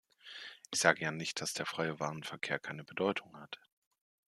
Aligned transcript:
Ich 0.71 0.79
sage 0.79 1.01
ja 1.01 1.11
nicht, 1.11 1.41
dass 1.41 1.53
der 1.53 1.67
freie 1.67 1.99
Warenverkehr 1.99 2.57
keine 2.57 2.83
Bedeutung 2.83 3.37
hat. 3.39 3.59